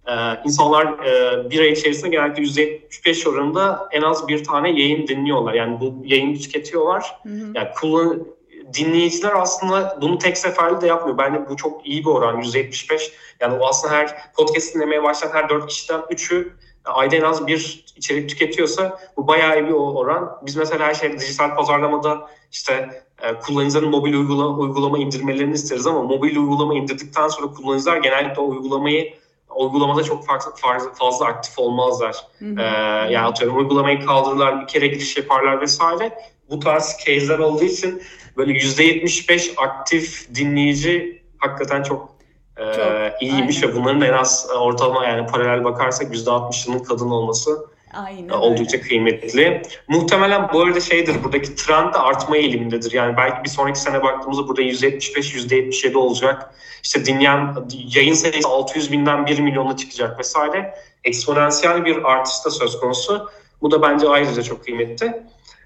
e, 0.07 0.13
insanlar 0.45 0.85
e, 0.85 1.49
bir 1.49 1.59
ay 1.59 1.71
içerisinde 1.71 2.09
genellikle 2.09 2.43
%75 2.43 3.29
oranında 3.29 3.89
en 3.91 4.01
az 4.01 4.27
bir 4.27 4.43
tane 4.43 4.69
yayın 4.69 5.07
dinliyorlar. 5.07 5.53
Yani 5.53 5.79
bu 5.79 5.95
yayını 6.05 6.39
tüketiyorlar. 6.39 7.15
Hı 7.23 7.29
hı. 7.29 7.51
Yani 7.55 7.67
kullan 7.79 8.27
dinleyiciler 8.73 9.33
aslında 9.35 9.97
bunu 10.01 10.17
tek 10.17 10.37
seferde 10.37 10.81
de 10.81 10.87
yapmıyor. 10.87 11.17
Bence 11.17 11.49
bu 11.49 11.57
çok 11.57 11.87
iyi 11.87 12.01
bir 12.01 12.09
oran 12.09 12.41
%75. 12.41 13.11
Yani 13.39 13.53
o 13.53 13.67
aslında 13.67 13.93
her 13.93 14.33
podcast 14.37 14.75
dinlemeye 14.75 15.03
başlayan 15.03 15.33
her 15.33 15.49
dört 15.49 15.67
kişiden 15.67 16.01
üçü 16.09 16.53
ayda 16.85 17.15
en 17.15 17.21
az 17.21 17.47
bir 17.47 17.85
içerik 17.95 18.29
tüketiyorsa 18.29 18.99
bu 19.17 19.27
bayağı 19.27 19.59
iyi 19.59 19.67
bir 19.67 19.73
oran. 19.73 20.37
Biz 20.45 20.55
mesela 20.55 20.87
her 20.87 20.93
şey 20.93 21.19
dijital 21.19 21.55
pazarlamada 21.55 22.29
işte 22.51 23.03
e, 23.21 23.33
kullanıcıların 23.33 23.89
mobil 23.89 24.13
uygulama, 24.13 24.57
uygulama 24.57 24.97
indirmelerini 24.97 25.53
isteriz 25.53 25.87
ama 25.87 26.01
mobil 26.01 26.37
uygulama 26.37 26.73
indirdikten 26.73 27.27
sonra 27.27 27.47
kullanıcılar 27.47 27.97
genellikle 27.97 28.41
o 28.41 28.47
uygulamayı 28.47 29.13
uygulamada 29.55 30.03
çok 30.03 30.25
farklı, 30.25 30.51
fazla, 30.55 30.93
fazla 30.93 31.25
aktif 31.25 31.59
olmazlar. 31.59 32.15
Hı 32.39 32.45
hı. 32.45 32.59
Ee, 32.59 32.63
yani 33.11 33.25
atıyorum 33.25 33.57
uygulamayı 33.57 34.05
kaldırırlar, 34.05 34.61
bir 34.61 34.67
kere 34.67 34.87
giriş 34.87 35.17
yaparlar 35.17 35.61
vesaire. 35.61 36.11
Bu 36.49 36.59
tarz 36.59 36.97
case'ler 37.05 37.39
olduğu 37.39 37.63
için 37.63 38.03
böyle 38.37 38.51
%75 38.51 39.53
aktif 39.57 40.35
dinleyici 40.35 41.23
hakikaten 41.37 41.83
çok, 41.83 42.09
e, 42.57 42.73
çok 42.73 43.21
iyiymiş 43.21 43.63
aynen. 43.63 43.75
ve 43.75 43.79
bunların 43.79 44.01
en 44.01 44.13
az 44.13 44.47
ortalama 44.59 45.05
yani 45.05 45.27
paralel 45.27 45.63
bakarsak 45.63 46.13
%60'ının 46.13 46.79
kadın 46.79 47.09
olması 47.09 47.70
Aynen 47.93 48.29
oldukça 48.29 48.77
öyle. 48.77 48.87
kıymetli. 48.87 49.61
Muhtemelen 49.87 50.49
bu 50.53 50.61
arada 50.61 50.79
şeydir 50.79 51.23
buradaki 51.23 51.55
trend 51.55 51.93
de 51.93 51.97
artma 51.97 52.37
eğilimindedir. 52.37 52.91
Yani 52.91 53.17
belki 53.17 53.43
bir 53.43 53.49
sonraki 53.49 53.79
sene 53.79 54.03
baktığımızda 54.03 54.47
burada 54.47 54.61
%75, 54.61 55.35
%77 55.35 55.97
olacak. 55.97 56.55
İşte 56.83 57.05
dinleyen 57.05 57.55
yayın 57.95 58.13
sayısı 58.13 58.47
600 58.47 58.91
binden 58.91 59.25
1 59.25 59.39
milyona 59.39 59.77
çıkacak 59.77 60.19
vesaire. 60.19 60.73
Eksponansiyel 61.03 61.85
bir 61.85 62.03
artış 62.11 62.45
da 62.45 62.49
söz 62.49 62.79
konusu. 62.79 63.29
Bu 63.61 63.71
da 63.71 63.81
bence 63.81 64.09
ayrıca 64.09 64.43
çok 64.43 64.63
kıymetli. 64.63 65.23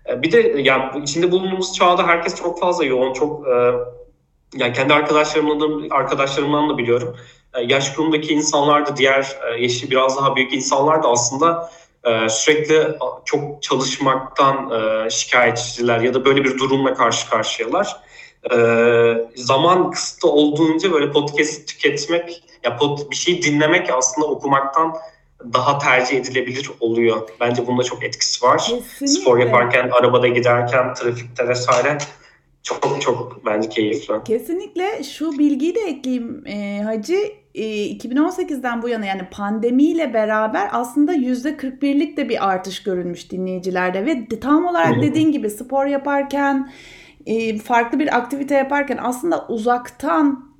E, 0.10 0.22
bir 0.22 0.32
de 0.32 0.62
yani 0.62 1.04
içinde 1.04 1.32
bulunduğumuz 1.32 1.74
çağda 1.74 2.08
herkes 2.08 2.36
çok 2.36 2.60
fazla 2.60 2.86
yoğun, 2.86 3.14
çok 3.14 3.48
e, 3.48 3.72
yani 4.56 4.74
kendi 4.74 4.94
arkadaşlarımdan 4.94 5.90
arkadaşlarımdan 5.90 6.70
da 6.70 6.78
biliyorum. 6.78 7.16
E, 7.54 7.62
yaş 7.62 7.96
grubundaki 7.96 8.34
insanlar 8.34 8.88
da 8.88 8.98
diğer 8.98 9.38
yaşı 9.60 9.92
biraz 9.92 10.18
daha 10.18 10.36
büyük 10.36 10.54
insanlar 10.54 11.04
da 11.04 11.08
aslında 11.08 11.70
sürekli 12.30 12.88
çok 13.26 13.64
çalışmaktan 13.64 14.72
şikayetçiler 15.10 16.00
ya 16.00 16.14
da 16.14 16.26
böyle 16.26 16.44
bir 16.44 16.58
durumla 16.60 16.94
karşı 16.94 17.30
karşıyalar. 17.30 17.96
Zaman 19.36 19.92
kısıtlı 19.92 20.30
olduğunca 20.30 20.92
böyle 20.92 21.12
podcast 21.12 21.68
tüketmek 21.68 22.44
ya 22.64 22.78
pod, 22.78 23.12
bir 23.12 23.16
şey 23.16 23.42
dinlemek 23.42 23.90
aslında 23.90 24.28
okumaktan 24.28 24.96
daha 25.54 25.78
tercih 25.78 26.18
edilebilir 26.18 26.72
oluyor. 26.80 27.30
Bence 27.40 27.68
bunda 27.68 27.84
çok 27.84 28.04
etkisi 28.04 28.46
var. 28.46 28.58
Kesinlikle. 28.58 29.08
Spor 29.08 29.38
yaparken, 29.38 29.90
arabada 29.90 30.28
giderken, 30.28 30.94
trafikte 30.94 31.48
vesaire 31.48 31.98
çok 32.64 33.02
çok 33.02 33.46
bence 33.46 33.70
keyifli. 33.70 34.24
Kesinlikle 34.26 35.04
şu 35.04 35.40
bilgiyi 35.40 35.76
de 35.76 35.80
ekleyeyim 35.80 36.44
e, 36.48 36.82
Hacı. 36.84 37.45
E, 37.56 37.64
2018'den 37.98 38.82
bu 38.82 38.90
yana 38.90 39.06
yani 39.06 39.22
pandemiyle 39.32 40.14
beraber 40.14 40.70
aslında 40.72 41.16
%41'lik 41.16 42.18
de 42.18 42.30
bir 42.30 42.50
artış 42.50 42.84
görülmüş 42.84 43.32
dinleyicilerde 43.32 44.06
ve 44.06 44.40
tam 44.40 44.66
olarak 44.66 45.02
dediğin 45.02 45.32
gibi 45.32 45.50
spor 45.50 45.86
yaparken 45.86 46.70
farklı 47.64 48.00
bir 48.00 48.18
aktivite 48.18 48.56
yaparken 48.56 49.00
aslında 49.02 49.48
uzaktan 49.48 50.56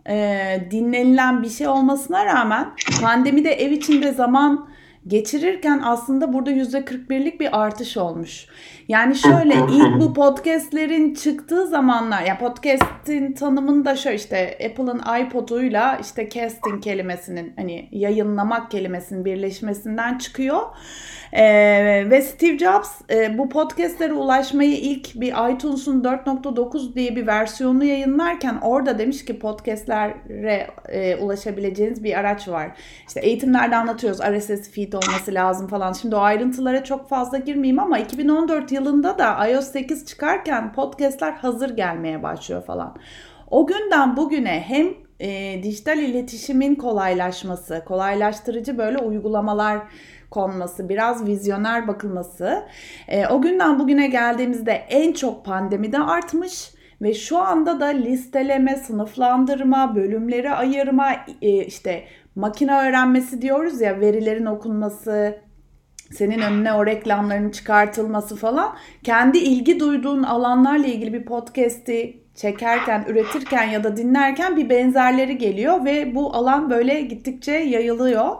dinlenilen 0.72 1.44
bir 1.44 1.50
şey 1.50 1.68
olmasına 1.68 2.26
rağmen 2.26 2.72
pandemide 3.02 3.52
ev 3.52 3.72
içinde 3.72 4.12
zaman 4.12 4.70
geçirirken 5.08 5.82
aslında 5.84 6.34
burada 6.34 6.52
%41'lik 6.52 7.40
bir 7.40 7.62
artış 7.62 7.98
olmuş. 7.98 8.48
Yani 8.88 9.16
şöyle 9.16 9.54
ilk 9.54 10.00
bu 10.00 10.14
podcastlerin 10.14 11.14
çıktığı 11.14 11.68
zamanlar 11.68 12.22
ya 12.22 12.38
podcast'in 12.38 13.34
tanımında 13.34 13.96
şöyle 13.96 14.16
işte 14.16 14.58
Apple'ın 14.66 15.02
iPod'uyla 15.22 15.98
işte 16.02 16.30
casting 16.30 16.84
kelimesinin 16.84 17.54
hani 17.56 17.90
yayınlamak 17.92 18.72
kelimesinin 18.72 19.26
birleşmesinden 19.26 20.18
çıkıyor. 20.18 20.62
Ee, 21.34 22.10
ve 22.10 22.22
Steve 22.22 22.58
Jobs 22.58 22.90
e, 23.10 23.38
bu 23.38 23.50
podcastlere 23.50 24.14
ulaşmayı 24.14 24.78
ilk 24.78 25.16
bir 25.16 25.54
iTunes'un 25.54 26.04
4.9 26.04 26.96
diye 26.96 27.16
bir 27.16 27.28
versiyonu 27.28 27.84
yayınlarken 27.84 28.58
orada 28.62 29.00
demiş 29.00 29.26
ki 29.26 29.40
podcastlere 29.40 30.68
e, 30.90 31.16
ulaşabileceğiniz 31.16 32.04
bir 32.04 32.20
araç 32.20 32.48
var. 32.48 32.72
İşte 33.08 33.20
eğitimlerde 33.20 33.76
anlatıyoruz 33.76 34.20
RSS 34.22 34.72
feed 34.72 34.94
olması 34.94 35.34
lazım 35.34 35.68
falan. 35.68 35.94
Şimdi 35.94 36.16
o 36.16 36.20
ayrıntılara 36.20 36.84
çok 36.84 37.10
fazla 37.10 37.38
girmeyeyim 37.38 37.80
ama 37.80 38.00
2014 38.00 38.72
yılında 38.76 39.18
da 39.18 39.48
iOS 39.48 39.72
8 39.72 40.06
çıkarken 40.06 40.74
podcastler 40.74 41.32
hazır 41.32 41.70
gelmeye 41.70 42.24
başlıyor 42.24 42.64
falan. 42.64 42.96
O 43.52 43.68
günden 43.68 44.18
bugüne 44.18 44.64
hem 44.68 44.88
e, 45.20 45.64
dijital 45.64 46.00
iletişimin 46.00 46.76
kolaylaşması, 46.76 47.84
kolaylaştırıcı 47.86 48.78
böyle 48.78 48.98
uygulamalar 48.98 49.82
konması, 50.30 50.90
biraz 50.90 51.28
vizyoner 51.28 51.88
bakılması 51.88 52.64
e, 53.08 53.28
o 53.28 53.42
günden 53.42 53.80
bugüne 53.80 54.08
geldiğimizde 54.08 54.72
en 54.72 55.14
çok 55.14 55.46
pandemide 55.46 56.00
artmış 56.00 56.72
ve 57.02 57.14
şu 57.14 57.38
anda 57.38 57.80
da 57.80 57.86
listeleme, 57.86 58.76
sınıflandırma, 58.76 59.96
bölümleri 59.96 60.52
ayırma, 60.52 61.12
e, 61.42 61.66
işte 61.66 62.04
makine 62.36 62.78
öğrenmesi 62.78 63.42
diyoruz 63.42 63.82
ya 63.82 64.00
verilerin 64.00 64.46
okunması, 64.46 65.45
senin 66.12 66.40
önüne 66.40 66.74
o 66.74 66.86
reklamların 66.86 67.50
çıkartılması 67.50 68.36
falan 68.36 68.76
kendi 69.04 69.38
ilgi 69.38 69.80
duyduğun 69.80 70.24
alanlarla 70.24 70.88
ilgili 70.88 71.14
bir 71.14 71.26
podcast'i 71.26 72.26
çekerken, 72.36 73.06
üretirken 73.08 73.64
ya 73.64 73.84
da 73.84 73.98
dinlerken 73.98 74.58
bir 74.58 74.70
benzerleri 74.70 75.38
geliyor 75.38 75.86
ve 75.86 76.16
bu 76.16 76.36
alan 76.36 76.70
böyle 76.70 77.02
gittikçe 77.02 77.52
yayılıyor. 77.52 78.36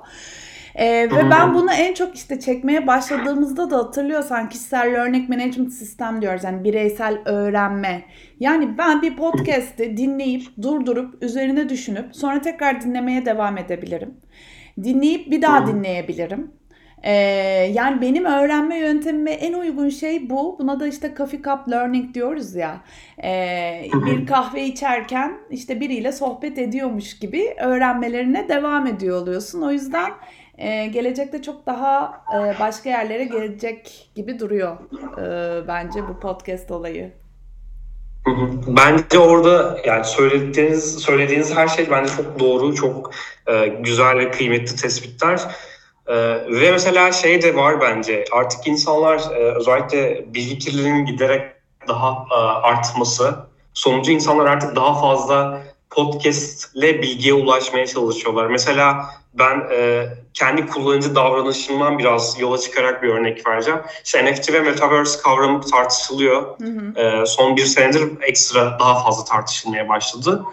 Ee, 0.76 1.08
ve 1.12 1.30
ben 1.32 1.54
bunu 1.54 1.72
en 1.72 1.94
çok 1.94 2.16
işte 2.16 2.40
çekmeye 2.40 2.88
başladığımızda 2.88 3.70
da 3.70 3.78
hatırlıyorsan 3.78 4.50
kişisel 4.50 4.94
learning 4.94 5.30
management 5.30 5.74
sistem 5.74 6.22
diyoruz. 6.22 6.44
Yani 6.44 6.64
bireysel 6.64 7.22
öğrenme. 7.26 8.04
Yani 8.40 8.78
ben 8.78 9.02
bir 9.02 9.16
podcast'i 9.16 9.98
dinleyip 9.98 10.44
durdurup 10.62 11.24
üzerine 11.24 11.70
düşünüp 11.70 12.16
sonra 12.16 12.42
tekrar 12.42 12.82
dinlemeye 12.82 13.26
devam 13.26 13.58
edebilirim. 13.58 14.14
Dinleyip 14.84 15.32
bir 15.32 15.42
daha 15.42 15.68
dinleyebilirim. 15.68 16.52
Ee, 17.04 17.12
yani 17.74 18.02
benim 18.02 18.26
öğrenme 18.26 18.78
yöntemime 18.78 19.32
en 19.32 19.54
uygun 19.54 19.90
şey 19.90 20.30
bu. 20.30 20.60
Buna 20.60 20.80
da 20.80 20.88
işte 20.88 21.14
coffee 21.18 21.42
cup 21.42 21.70
learning 21.72 22.14
diyoruz 22.14 22.56
ya. 22.56 22.82
Ee, 23.24 23.84
bir 24.06 24.28
kahve 24.28 24.66
içerken 24.66 25.38
işte 25.50 25.80
biriyle 25.80 26.12
sohbet 26.12 26.58
ediyormuş 26.58 27.20
gibi 27.20 27.56
öğrenmelerine 27.62 28.50
devam 28.50 28.88
ediyor 28.88 29.22
oluyorsun. 29.22 29.62
O 29.62 29.72
yüzden 29.72 30.12
e, 30.58 30.86
gelecekte 30.86 31.42
çok 31.42 31.66
daha 31.66 32.24
e, 32.36 32.60
başka 32.60 32.90
yerlere 32.90 33.24
gelecek 33.24 34.10
gibi 34.16 34.40
duruyor 34.40 34.78
e, 35.18 35.68
bence 35.68 36.08
bu 36.08 36.20
podcast 36.20 36.72
olayı. 36.72 37.12
Bence 38.68 39.20
orada 39.20 39.78
yani 39.86 40.06
söylediğiniz 40.06 40.98
söylediğiniz 40.98 41.56
her 41.56 41.68
şey 41.68 41.92
bence 41.92 42.12
çok 42.18 42.40
doğru, 42.40 42.76
çok 42.76 43.12
e, 43.48 43.68
güzel 43.68 44.18
ve 44.18 44.32
kıymetli 44.32 44.76
tespitler. 44.76 45.42
E, 46.08 46.16
ve 46.48 46.72
mesela 46.72 47.12
şey 47.12 47.42
de 47.42 47.56
var 47.56 47.82
bence 47.82 48.26
artık 48.32 48.68
insanlar 48.68 49.20
e, 49.20 49.56
özellikle 49.56 50.26
bilgi 50.34 50.60
kirliliğinin 50.60 51.06
giderek 51.06 51.52
daha 51.88 52.26
e, 52.32 52.36
artması 52.36 53.36
sonucu 53.74 54.12
insanlar 54.12 54.46
artık 54.46 54.76
daha 54.76 55.02
fazla 55.02 55.62
podcastle 55.90 57.02
bilgiye 57.02 57.34
ulaşmaya 57.34 57.88
çalışıyorlar. 57.88 58.48
Mesela 58.48 59.06
ben 59.34 59.64
e, 59.72 60.08
kendi 60.34 60.68
kullanıcı 60.68 61.16
davranışımdan 61.16 62.00
biraz 62.00 62.40
yola 62.40 62.58
çıkarak 62.58 63.04
bir 63.04 63.10
örnek 63.10 63.48
vereceğim. 63.48 63.80
İşte 64.06 64.26
NFT 64.26 64.54
ve 64.54 64.60
Metaverse 64.60 65.22
kavramı 65.22 65.62
tartışılıyor. 65.62 66.60
Hı 66.60 66.66
hı. 66.66 67.00
E, 67.00 67.26
son 67.26 67.56
bir 67.56 67.66
senedir 67.66 68.04
ekstra 68.22 68.80
daha 68.80 69.04
fazla 69.04 69.26
tartışılmaya 69.26 69.90
başladı. 69.90 70.44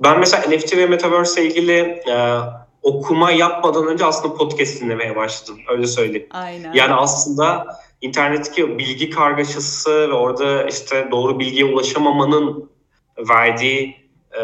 Ben 0.00 0.18
mesela 0.18 0.42
NFT 0.48 0.76
ve 0.76 0.86
Metaverse 0.86 1.42
ile 1.42 1.50
ilgili 1.50 1.78
e, 2.10 2.40
okuma 2.82 3.30
yapmadan 3.30 3.86
önce 3.86 4.04
aslında 4.04 4.34
podcast 4.34 4.80
dinlemeye 4.80 5.16
başladım. 5.16 5.58
Öyle 5.68 5.86
söyleyeyim. 5.86 6.26
Aynen. 6.30 6.72
Yani 6.72 6.94
aslında 6.94 7.66
internetteki 8.00 8.78
bilgi 8.78 9.10
kargaşası 9.10 10.08
ve 10.10 10.12
orada 10.12 10.66
işte 10.66 11.08
doğru 11.10 11.38
bilgiye 11.38 11.64
ulaşamamanın 11.64 12.70
verdiği 13.18 13.96
e, 14.40 14.42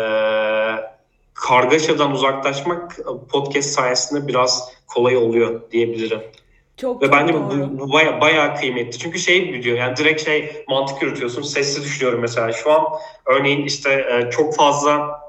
kargaşadan 1.34 2.12
uzaklaşmak 2.12 2.98
podcast 3.30 3.70
sayesinde 3.70 4.28
biraz 4.28 4.72
kolay 4.86 5.16
oluyor 5.16 5.70
diyebilirim. 5.70 6.20
Çok, 6.76 7.02
Ve 7.02 7.06
çok 7.06 7.14
bence 7.14 7.32
doğru. 7.32 7.50
bu, 7.50 7.78
bu 7.78 7.92
baya, 7.92 8.20
bayağı 8.20 8.56
kıymetli. 8.56 8.98
Çünkü 8.98 9.18
şey 9.18 9.52
biliyor 9.52 9.78
yani 9.78 9.96
direkt 9.96 10.24
şey 10.24 10.64
mantık 10.68 11.02
yürütüyorsun. 11.02 11.42
Sesli 11.42 11.82
düşünüyorum 11.82 12.20
mesela 12.20 12.52
şu 12.52 12.72
an. 12.72 12.84
Örneğin 13.26 13.64
işte 13.64 13.90
e, 13.92 14.30
çok 14.30 14.56
fazla 14.56 15.23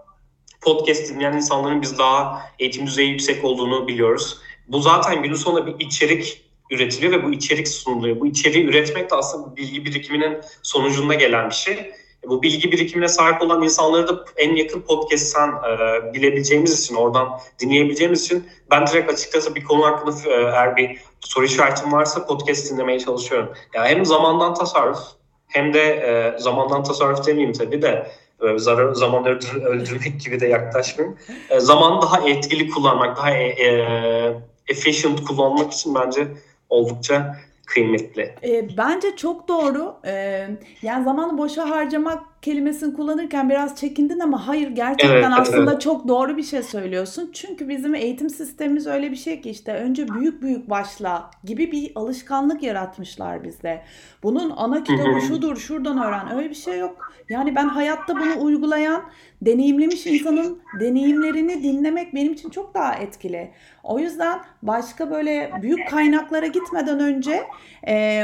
podcast 0.66 1.14
dinleyen 1.14 1.34
insanların 1.34 1.82
biz 1.82 1.98
daha 1.98 2.42
eğitim 2.60 2.88
düzeyi 2.88 3.10
yüksek 3.10 3.46
olduğunu 3.46 3.88
biliyoruz. 3.88 4.38
Bu 4.68 4.80
zaten 4.80 5.24
günün 5.24 5.36
sonunda 5.36 5.68
bir 5.68 5.86
içerik 5.86 6.42
üretiliyor 6.72 7.14
ve 7.14 7.24
bu 7.24 7.32
içerik 7.32 7.68
sunuluyor. 7.68 8.20
Bu 8.20 8.28
içeriği 8.28 8.66
üretmek 8.66 9.12
de 9.12 9.16
aslında 9.16 9.56
bilgi 9.56 9.86
birikiminin 9.86 10.38
sonucunda 10.64 11.14
gelen 11.14 11.50
bir 11.50 11.56
şey 11.56 11.92
bu 12.28 12.42
bilgi 12.42 12.72
birikimine 12.72 13.08
sahip 13.08 13.42
olan 13.42 13.64
insanları 13.64 14.08
da 14.08 14.26
en 14.38 14.56
yakın 14.56 14.82
podcast'ten 14.82 15.50
e, 15.50 16.14
bilebileceğimiz 16.14 16.84
için, 16.84 16.96
oradan 16.96 17.40
dinleyebileceğimiz 17.60 18.26
için 18.26 18.48
ben 18.72 18.88
direkt 18.88 19.12
açıkçası 19.12 19.56
bir 19.56 19.64
konu 19.64 19.86
hakkında 19.86 20.30
e, 20.30 20.34
eğer 20.34 20.76
bir 20.76 21.00
soru 21.20 21.46
işaretim 21.46 21.92
varsa 21.92 22.26
podcast 22.26 22.72
dinlemeye 22.72 23.00
çalışıyorum. 23.00 23.54
Yani 23.74 23.88
hem 23.88 24.06
zamandan 24.06 24.54
tasarruf 24.54 25.00
hem 25.48 25.74
de 25.74 25.82
e, 25.82 26.40
zamandan 26.40 26.84
tasarruf 26.84 27.28
demeyeyim 27.28 27.54
tabii 27.54 27.82
de 27.82 28.12
zarar, 28.58 28.94
zaman 28.94 29.26
öldür, 29.26 29.62
öldürmek 29.62 30.22
gibi 30.22 30.40
de 30.40 30.48
yaklaşmayayım. 30.48 31.18
E, 31.50 31.60
zaman 31.60 32.02
daha 32.02 32.30
etkili 32.30 32.70
kullanmak, 32.70 33.18
daha 33.18 33.32
e, 33.32 33.44
e, 33.44 34.34
efficient 34.68 35.24
kullanmak 35.24 35.74
için 35.74 35.96
bence 35.96 36.28
oldukça 36.70 37.36
kıymetli. 37.66 38.36
E, 38.44 38.78
bence 38.78 39.16
çok 39.16 39.48
doğru. 39.48 39.96
E, 40.06 40.48
yani 40.82 41.04
zamanı 41.04 41.38
boşa 41.38 41.70
harcamak 41.70 42.24
kelimesini 42.46 42.94
kullanırken 42.94 43.50
biraz 43.50 43.76
çekindin 43.76 44.20
ama 44.20 44.48
hayır 44.48 44.70
gerçekten 44.70 45.32
Evet, 45.32 45.40
aslında 45.40 45.72
evet. 45.72 45.82
çok 45.82 46.08
doğru 46.08 46.38
bir 46.38 46.44
şey 46.44 46.64
söylüyorsun. 46.64 47.30
Çünkü 47.34 47.70
bizim 47.70 47.96
eğitim 47.96 48.30
sistemimiz 48.30 48.88
öyle 48.88 49.12
bir 49.12 49.16
şey 49.16 49.42
ki 49.42 49.50
işte 49.50 49.74
önce 49.74 50.08
büyük 50.08 50.42
büyük 50.42 50.70
başla 50.70 51.32
gibi 51.44 51.72
bir 51.72 51.92
alışkanlık 51.96 52.64
yaratmışlar 52.64 53.44
bizde. 53.44 53.82
Bunun 54.24 54.54
ana 54.58 54.84
kitabı 54.84 55.22
şudur, 55.28 55.58
şuradan 55.58 55.98
öğren. 56.04 56.38
Öyle 56.38 56.50
bir 56.50 56.56
şey 56.56 56.80
yok. 56.80 57.12
Yani 57.30 57.56
ben 57.56 57.68
hayatta 57.68 58.16
bunu 58.16 58.44
uygulayan, 58.44 59.04
deneyimlemiş 59.42 60.08
insanın 60.08 60.60
deneyimlerini 60.80 61.64
dinlemek 61.64 62.16
benim 62.16 62.34
için 62.34 62.50
çok 62.50 62.74
daha 62.74 62.96
etkili. 62.96 63.52
O 63.84 64.00
yüzden 64.00 64.40
başka 64.62 65.12
böyle 65.12 65.52
büyük 65.62 65.90
kaynaklara 65.90 66.48
gitmeden 66.48 67.00
önce 67.00 67.44
e, 67.88 68.24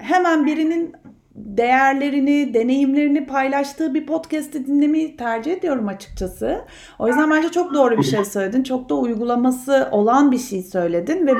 hemen 0.00 0.46
birinin 0.46 0.94
değerlerini, 1.34 2.54
deneyimlerini 2.54 3.26
paylaştığı 3.26 3.94
bir 3.94 4.06
podcast'i 4.06 4.66
dinlemeyi 4.66 5.16
tercih 5.16 5.52
ediyorum 5.52 5.88
açıkçası. 5.88 6.64
O 6.98 7.08
yüzden 7.08 7.30
bence 7.30 7.48
çok 7.48 7.74
doğru 7.74 7.98
bir 7.98 8.02
şey 8.02 8.24
söyledin. 8.24 8.62
Çok 8.62 8.88
da 8.88 8.94
uygulaması 8.94 9.88
olan 9.90 10.32
bir 10.32 10.38
şey 10.38 10.62
söyledin 10.62 11.26
ve 11.26 11.32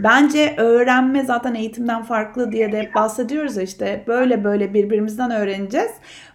bence 0.00 0.54
öğrenme 0.56 1.24
zaten 1.24 1.54
eğitimden 1.54 2.02
farklı 2.02 2.52
diye 2.52 2.72
de 2.72 2.90
bahsediyoruz 2.94 3.58
işte 3.58 4.04
böyle 4.06 4.44
böyle 4.44 4.74
birbirimizden 4.74 5.30
öğreneceğiz. 5.30 5.90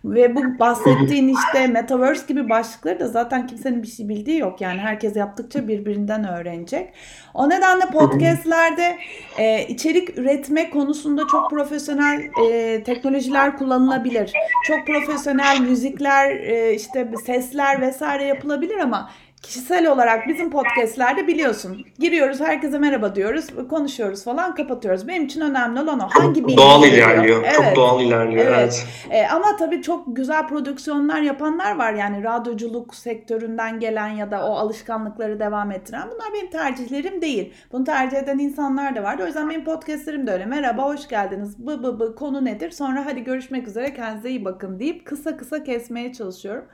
Ve 0.05 0.35
bu 0.35 0.59
bahsettiğin 0.59 1.27
işte 1.27 1.67
metaverse 1.67 2.25
gibi 2.27 2.49
başlıkları 2.49 2.99
da 2.99 3.07
zaten 3.07 3.47
kimsenin 3.47 3.83
bir 3.83 3.87
şey 3.87 4.09
bildiği 4.09 4.39
yok. 4.39 4.61
Yani 4.61 4.79
herkes 4.79 5.15
yaptıkça 5.15 5.67
birbirinden 5.67 6.27
öğrenecek. 6.27 6.93
O 7.33 7.49
nedenle 7.49 7.85
podcastlerde 7.85 8.97
e, 9.37 9.67
içerik 9.67 10.17
üretme 10.17 10.69
konusunda 10.69 11.27
çok 11.31 11.49
profesyonel 11.49 12.29
e, 12.49 12.83
teknolojiler 12.97 13.57
kullanılabilir. 13.57 14.33
Çok 14.67 14.87
profesyonel 14.87 15.59
müzikler, 15.61 16.31
e, 16.31 16.73
işte 16.73 17.11
sesler 17.25 17.81
vesaire 17.81 18.23
yapılabilir 18.23 18.77
ama 18.77 19.09
kişisel 19.41 19.91
olarak 19.91 20.27
bizim 20.27 20.51
podcastlerde 20.51 21.27
biliyorsun 21.27 21.85
giriyoruz 21.99 22.39
herkese 22.41 22.79
merhaba 22.79 23.15
diyoruz 23.15 23.47
konuşuyoruz 23.69 24.23
falan 24.23 24.55
kapatıyoruz. 24.55 25.07
Benim 25.07 25.25
için 25.25 25.41
önemli 25.41 25.79
olan 25.81 25.99
o. 25.99 26.07
Hangi 26.09 26.43
bilgi 26.47 26.57
Doğal 26.57 26.83
geliyor? 26.83 27.09
ilerliyor. 27.09 27.51
Çok 27.53 27.65
Evet. 27.65 27.75
doğal 27.75 28.01
ilerliyor. 28.01 28.45
Evet. 28.45 28.57
Evet. 28.57 28.85
E, 29.09 29.27
ama 29.27 29.55
tabii 29.59 29.81
çok 29.81 30.15
güzel 30.15 30.47
prodüksiyonlar 30.47 31.21
yapanlar 31.21 31.75
var. 31.77 31.93
Yani 31.93 32.23
radyoculuk 32.23 32.95
sektöründen 32.95 33.79
gelen 33.79 34.07
ya 34.07 34.31
da 34.31 34.47
o 34.47 34.55
alışkanlıkları 34.55 35.39
devam 35.39 35.71
ettiren. 35.71 36.03
Bunlar 36.11 36.33
benim 36.33 36.49
tercihlerim 36.49 37.21
değil. 37.21 37.53
Bunu 37.71 37.83
tercih 37.83 38.17
eden 38.17 38.37
insanlar 38.39 38.95
da 38.95 39.03
var. 39.03 39.19
O 39.19 39.25
yüzden 39.25 39.49
benim 39.49 39.63
podcastlerim 39.63 40.27
de 40.27 40.31
öyle. 40.31 40.45
Merhaba, 40.45 40.83
hoş 40.83 41.07
geldiniz. 41.07 41.67
Bı 41.67 41.83
bı 41.83 41.99
bı 41.99 42.15
konu 42.15 42.45
nedir? 42.45 42.71
Sonra 42.71 43.05
hadi 43.05 43.23
görüşmek 43.23 43.67
üzere 43.67 43.93
kendinize 43.93 44.29
iyi 44.29 44.45
bakın 44.45 44.79
deyip 44.79 45.05
kısa 45.05 45.37
kısa 45.37 45.63
kesmeye 45.63 46.13
çalışıyorum. 46.13 46.65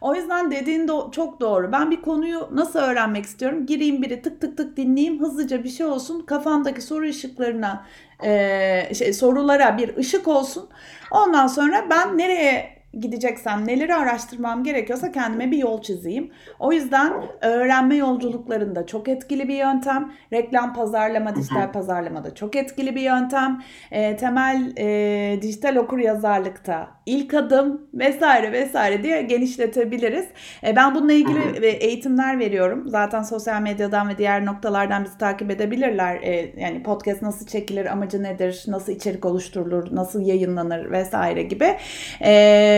O 0.00 0.14
yüzden 0.14 0.50
dediğin 0.50 0.88
de 0.88 0.92
çok 1.12 1.40
doğru. 1.40 1.72
Ben 1.72 1.90
bir 1.90 2.00
konuyu 2.10 2.48
nasıl 2.52 2.78
öğrenmek 2.78 3.24
istiyorum? 3.24 3.66
Gireyim 3.66 4.02
biri 4.02 4.22
tık 4.22 4.40
tık 4.40 4.56
tık 4.56 4.76
dinleyeyim. 4.76 5.20
Hızlıca 5.20 5.64
bir 5.64 5.68
şey 5.68 5.86
olsun. 5.86 6.20
Kafamdaki 6.26 6.82
soru 6.82 7.08
ışıklarına 7.08 7.86
e, 8.24 8.94
şey, 8.94 9.12
sorulara 9.12 9.78
bir 9.78 9.96
ışık 9.96 10.28
olsun. 10.28 10.68
Ondan 11.10 11.46
sonra 11.46 11.86
ben 11.90 12.18
nereye 12.18 12.79
gideceksem, 12.92 13.66
neleri 13.66 13.94
araştırmam 13.94 14.64
gerekiyorsa 14.64 15.12
kendime 15.12 15.50
bir 15.50 15.58
yol 15.58 15.82
çizeyim. 15.82 16.30
O 16.58 16.72
yüzden 16.72 17.12
öğrenme 17.40 17.96
yolculuklarında 17.96 18.86
çok 18.86 19.08
etkili 19.08 19.48
bir 19.48 19.54
yöntem. 19.54 20.12
Reklam 20.32 20.74
pazarlama, 20.74 21.36
dijital 21.36 21.72
pazarlamada 21.72 22.34
çok 22.34 22.56
etkili 22.56 22.94
bir 22.94 23.00
yöntem. 23.00 23.62
E, 23.90 24.16
temel 24.16 24.72
e, 24.78 25.42
dijital 25.42 25.76
okur 25.76 25.98
yazarlıkta 25.98 26.88
ilk 27.06 27.34
adım 27.34 27.88
vesaire 27.94 28.52
vesaire 28.52 29.02
diye 29.02 29.22
genişletebiliriz. 29.22 30.26
E, 30.66 30.76
ben 30.76 30.94
bununla 30.94 31.12
ilgili 31.12 31.66
eğitimler 31.66 32.38
veriyorum. 32.38 32.88
Zaten 32.88 33.22
sosyal 33.22 33.62
medyadan 33.62 34.08
ve 34.08 34.18
diğer 34.18 34.46
noktalardan 34.46 35.04
bizi 35.04 35.18
takip 35.18 35.50
edebilirler. 35.50 36.20
E, 36.22 36.52
yani 36.60 36.82
podcast 36.82 37.22
nasıl 37.22 37.46
çekilir, 37.46 37.86
amacı 37.86 38.22
nedir, 38.22 38.64
nasıl 38.66 38.92
içerik 38.92 39.24
oluşturulur, 39.24 39.96
nasıl 39.96 40.20
yayınlanır 40.20 40.90
vesaire 40.90 41.42
gibi. 41.42 41.76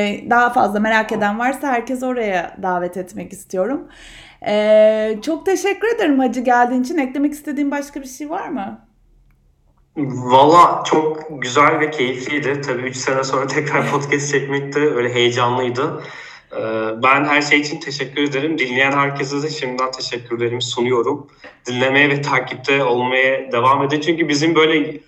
E, 0.03 0.31
daha 0.31 0.53
fazla 0.53 0.81
merak 0.81 1.13
eden 1.13 1.39
varsa 1.39 1.69
herkes 1.69 2.03
oraya 2.03 2.57
davet 2.63 2.97
etmek 2.97 3.33
istiyorum. 3.33 3.89
Ee, 4.47 5.19
çok 5.23 5.47
teşekkür 5.47 5.97
ederim 5.97 6.19
Hacı 6.19 6.41
geldiğin 6.41 6.83
için. 6.83 6.99
Eklemek 6.99 7.33
istediğin 7.33 7.71
başka 7.71 8.03
bir 8.03 8.07
şey 8.09 8.31
var 8.31 8.49
mı? 8.49 8.87
Valla 9.97 10.83
çok 10.85 11.43
güzel 11.43 11.81
ve 11.81 11.91
keyifliydi. 11.91 12.61
Tabii 12.61 12.83
3 12.83 12.97
sene 12.97 13.25
sonra 13.25 13.47
tekrar 13.47 13.91
podcast 13.91 14.33
çekmek 14.33 14.75
de 14.75 14.81
öyle 14.81 15.15
heyecanlıydı. 15.15 16.03
Ee, 16.53 16.59
Ben 17.03 17.25
her 17.25 17.43
şey 17.43 17.61
için 17.61 17.81
teşekkür 17.81 18.23
ederim. 18.23 18.59
Dinleyen 18.59 18.93
herkese 18.93 19.43
de 19.43 19.51
şimdiden 19.51 19.91
teşekkürlerimi 19.91 20.63
sunuyorum. 20.63 21.27
Dinlemeye 21.67 22.09
ve 22.11 22.23
takipte 22.23 22.85
olmaya 22.85 23.53
devam 23.53 23.83
edin. 23.83 24.01
Çünkü 24.01 24.29
bizim 24.29 24.55
böyle 24.55 25.01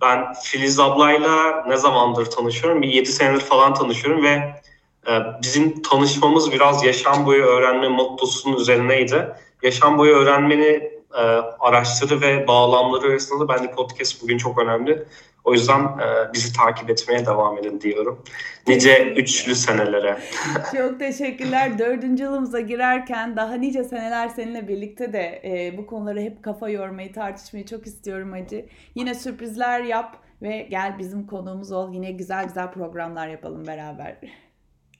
ben 0.00 0.32
Filiz 0.42 0.80
ablayla 0.80 1.64
ne 1.68 1.76
zamandır 1.76 2.26
tanışıyorum? 2.26 2.82
Bir 2.82 2.88
7 2.88 3.12
senedir 3.12 3.40
falan 3.40 3.74
tanışıyorum 3.74 4.24
ve 4.24 4.60
e, 5.08 5.12
bizim 5.42 5.82
tanışmamız 5.82 6.52
biraz 6.52 6.84
yaşam 6.84 7.26
boyu 7.26 7.44
öğrenme 7.44 7.88
mottosunun 7.88 8.56
üzerineydi. 8.56 9.28
Yaşam 9.62 9.98
boyu 9.98 10.14
öğrenmeni 10.14 10.90
e, 11.14 11.22
araçları 11.60 12.20
ve 12.20 12.48
bağlamları 12.48 13.06
arasında 13.06 13.48
bence 13.48 13.70
podcast 13.70 14.22
bugün 14.22 14.38
çok 14.38 14.58
önemli. 14.58 15.06
O 15.46 15.52
yüzden 15.52 15.80
e, 15.80 16.32
bizi 16.34 16.52
takip 16.52 16.90
etmeye 16.90 17.26
devam 17.26 17.58
edin 17.58 17.80
diyorum. 17.80 18.24
Nice 18.66 19.14
üçlü 19.16 19.54
senelere. 19.54 20.18
Çok 20.76 20.98
teşekkürler. 20.98 21.78
Dördüncü 21.78 22.22
yılımıza 22.22 22.60
girerken 22.60 23.36
daha 23.36 23.54
nice 23.54 23.84
seneler 23.84 24.28
seninle 24.28 24.68
birlikte 24.68 25.12
de 25.12 25.42
e, 25.44 25.78
bu 25.78 25.86
konuları 25.86 26.20
hep 26.20 26.42
kafa 26.42 26.68
yormayı, 26.68 27.12
tartışmayı 27.12 27.66
çok 27.66 27.86
istiyorum 27.86 28.32
Hacı. 28.32 28.66
Yine 28.94 29.14
sürprizler 29.14 29.80
yap 29.80 30.16
ve 30.42 30.66
gel 30.70 30.98
bizim 30.98 31.26
konuğumuz 31.26 31.72
ol. 31.72 31.94
Yine 31.94 32.10
güzel 32.10 32.44
güzel 32.44 32.72
programlar 32.72 33.28
yapalım 33.28 33.66
beraber. 33.66 34.16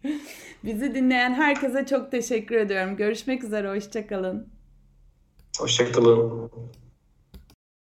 Bizi 0.64 0.94
dinleyen 0.94 1.34
herkese 1.34 1.86
çok 1.86 2.10
teşekkür 2.10 2.56
ediyorum. 2.56 2.96
Görüşmek 2.96 3.44
üzere, 3.44 3.70
hoşçakalın. 3.70 4.48
Hoşçakalın. 5.58 6.50